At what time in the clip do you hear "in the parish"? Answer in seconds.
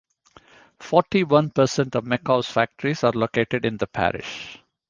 3.65-4.57